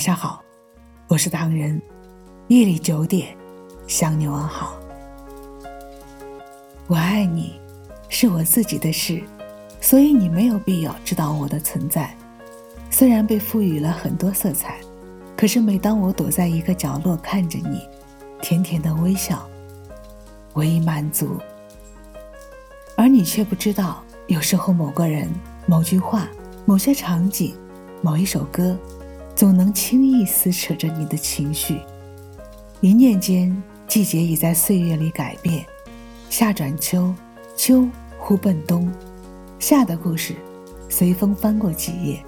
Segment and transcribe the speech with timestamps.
[0.00, 0.42] 晚上好，
[1.08, 1.78] 我是唐人。
[2.48, 3.36] 夜里九点，
[3.86, 4.74] 向你问好。
[6.86, 7.60] 我爱你，
[8.08, 9.22] 是我自己的事，
[9.78, 12.16] 所以你没有必要知道我的存在。
[12.90, 14.80] 虽然被赋予了很多色彩，
[15.36, 17.86] 可是每当我躲在一个角落看着你，
[18.40, 19.46] 甜甜的微笑，
[20.54, 21.36] 我已满足。
[22.96, 25.30] 而你却不知道，有时候某个人、
[25.66, 26.26] 某句话、
[26.64, 27.54] 某些场景、
[28.00, 28.74] 某一首歌，
[29.40, 31.80] 总能轻易撕扯着你的情绪。
[32.82, 33.50] 一念间，
[33.88, 35.64] 季节已在岁月里改变，
[36.28, 37.14] 夏转秋，
[37.56, 38.92] 秋忽奔冬。
[39.58, 40.34] 夏的故事，
[40.90, 42.22] 随风翻过几页，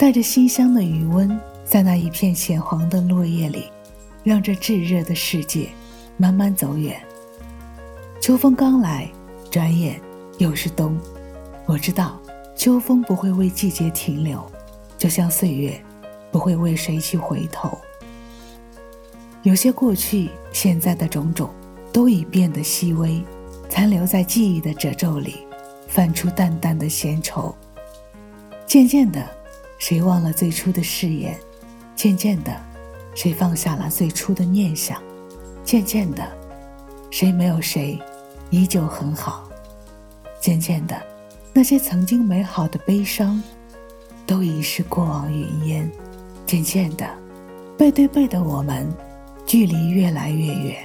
[0.00, 3.66] 带着馨香的余温，在那一片浅黄的落叶里，
[4.24, 5.68] 让这炙热的世界
[6.16, 7.00] 慢慢走远。
[8.20, 9.08] 秋风刚来，
[9.48, 10.00] 转眼
[10.38, 10.98] 又是冬。
[11.66, 12.20] 我知道，
[12.56, 14.44] 秋风不会为季节停留，
[14.98, 15.80] 就像岁月，
[16.30, 17.78] 不会为谁去回头。
[19.42, 21.48] 有些过去、现在的种种，
[21.92, 23.22] 都已变得细微，
[23.68, 25.46] 残留在记忆的褶皱里，
[25.86, 27.54] 泛出淡淡的闲愁。
[28.66, 29.24] 渐渐的，
[29.78, 31.38] 谁忘了最初的誓言？
[31.94, 32.54] 渐渐的，
[33.14, 35.02] 谁放下了最初的念想？
[35.64, 36.22] 渐渐的，
[37.10, 37.98] 谁没有谁，
[38.50, 39.48] 依旧很好。
[40.40, 41.00] 渐渐的，
[41.52, 43.42] 那些曾经美好的悲伤，
[44.26, 45.90] 都已是过往云烟。
[46.48, 47.06] 渐渐的，
[47.76, 48.90] 背对背的我们。
[49.46, 50.76] 距离越来越远，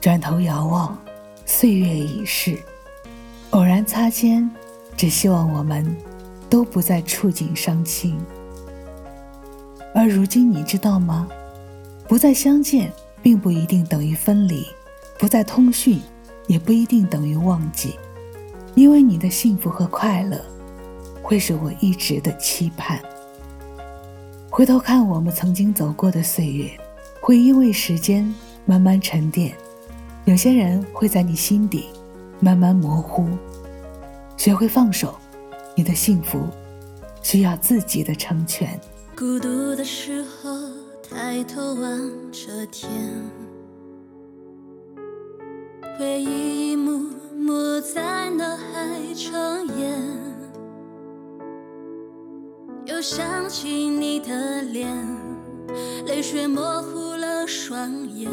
[0.00, 0.98] 转头遥望，
[1.44, 2.58] 岁月已逝。
[3.50, 4.50] 偶然擦肩，
[4.96, 5.96] 只希望我们
[6.50, 8.18] 都不再触景伤情。
[9.94, 11.28] 而如今，你知道吗？
[12.08, 14.64] 不再相见，并不一定等于分离；
[15.16, 16.00] 不再通讯，
[16.48, 17.94] 也不一定等于忘记。
[18.74, 20.44] 因为你的幸福和快乐，
[21.22, 23.00] 会是我一直的期盼。
[24.56, 26.70] 回头看我们曾经走过的岁月。
[27.20, 29.54] 会因为时间慢慢沉淀，
[30.24, 31.90] 有些人会在你心底
[32.40, 33.28] 慢慢模糊。
[34.38, 35.14] 学会放手，
[35.74, 36.48] 你的幸福
[37.22, 38.80] 需要自己的成全。
[39.14, 40.50] 孤独的时候，
[41.02, 42.90] 抬头望着天，
[45.98, 48.64] 回忆一幕幕在脑海
[49.14, 49.34] 重
[49.76, 50.00] 演，
[52.96, 54.88] 又想起你的脸，
[56.06, 57.46] 泪水模糊了。
[57.46, 58.30] 双眼，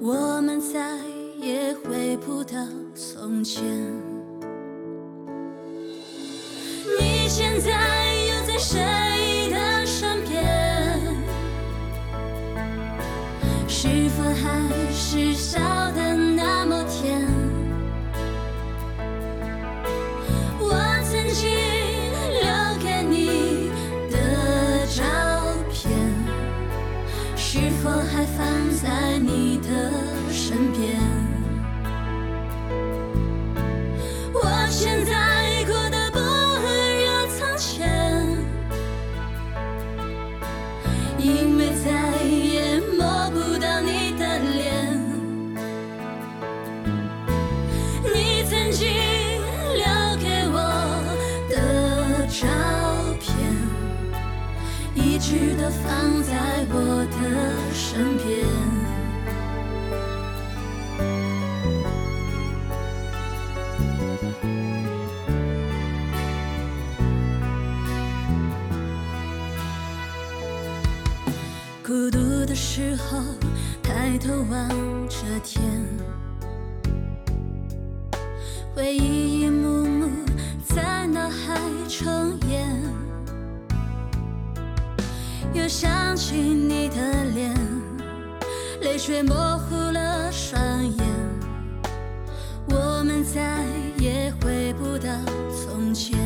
[0.00, 0.96] 我们再
[1.38, 2.56] 也回不到
[2.94, 3.62] 从前。
[6.98, 7.70] 你现在
[8.30, 8.80] 又在谁
[9.50, 10.42] 的身边？
[13.68, 15.60] 是否还是笑
[15.92, 17.28] 得那么甜？
[20.58, 20.72] 我
[21.04, 21.50] 曾经
[28.36, 28.46] 放
[28.80, 29.68] 在你的
[30.30, 30.98] 身边，
[34.32, 37.04] 我现在过得不如
[37.38, 37.88] 从前，
[41.18, 41.86] 因为再
[42.24, 44.60] 也摸不到你的脸。
[48.04, 48.88] 你曾经
[49.76, 49.84] 留
[50.18, 50.56] 给我
[51.48, 52.40] 的照
[53.20, 53.30] 片，
[54.94, 56.30] 一直都放在
[56.70, 57.16] 我的
[57.72, 58.21] 身边。
[71.92, 73.18] 孤独的时候，
[73.82, 74.66] 抬头望
[75.10, 75.62] 着天，
[78.74, 80.08] 回忆一幕幕
[80.64, 81.60] 在脑海
[81.90, 82.08] 重
[82.48, 82.66] 演。
[85.52, 87.54] 又想起你的脸，
[88.80, 91.04] 泪水模糊了双眼，
[92.70, 93.66] 我们再
[93.98, 95.10] 也回不到
[95.50, 96.18] 从前。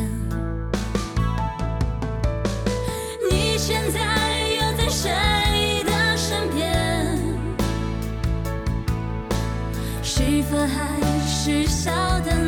[3.29, 4.16] 你现在
[10.55, 11.91] 还是笑
[12.21, 12.46] 的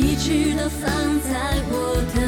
[0.00, 0.88] 一直都放
[1.22, 2.27] 在我的